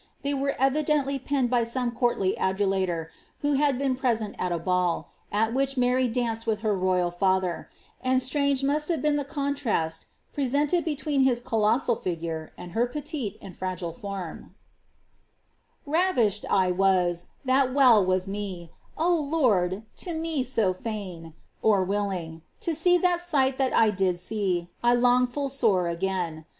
[0.23, 3.09] They were evi dently penned by some courtly adulator,
[3.41, 7.69] who had been present at a ball, at which Mary danced with her royal father;
[8.03, 13.37] and strange must have been the contrast presented between his colossal figure, and her petUe
[13.43, 14.55] and fragile form:—
[15.87, 22.73] ■Ravished I was, that well was me, 0 Lord, to me so fain (willing), To
[22.73, 26.45] see that sight that I did see 1 long full sore again.